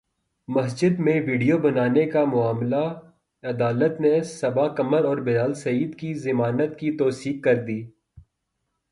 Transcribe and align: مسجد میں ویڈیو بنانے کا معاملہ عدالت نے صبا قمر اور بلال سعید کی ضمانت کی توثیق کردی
مسجد 0.47 0.99
میں 0.99 1.19
ویڈیو 1.21 1.57
بنانے 1.57 2.05
کا 2.05 2.23
معاملہ 2.25 2.83
عدالت 3.43 3.99
نے 4.01 4.13
صبا 4.23 4.67
قمر 4.67 5.05
اور 5.05 5.17
بلال 5.17 5.53
سعید 5.53 5.95
کی 5.99 6.13
ضمانت 6.13 6.77
کی 6.79 6.91
توثیق 6.97 7.43
کردی 7.43 7.81